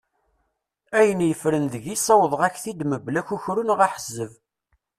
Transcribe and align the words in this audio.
Ayen 0.99 1.21
yeffren 1.27 1.65
deg-i 1.73 1.95
ssawḍeɣ-ak-t-id 1.97 2.79
mebla 2.85 3.19
akukru 3.21 3.63
neɣ 3.63 3.79
ahezzeb. 3.85 4.31